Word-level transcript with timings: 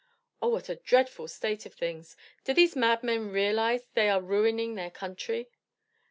"Oh, 0.41 0.47
what 0.49 0.67
a 0.67 0.77
dreadful 0.77 1.27
state 1.27 1.67
of 1.67 1.75
things! 1.75 2.17
Do 2.43 2.55
these 2.55 2.75
madmen 2.75 3.29
realize 3.31 3.83
that 3.83 3.93
they 3.93 4.09
are 4.09 4.19
ruining 4.19 4.73
their 4.73 4.89
country?" 4.89 5.47